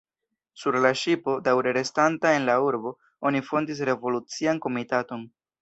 [0.61, 2.95] Sur la ŝipo, daŭre restanta en la urbo,
[3.31, 5.33] oni fondis revolucian komitaton.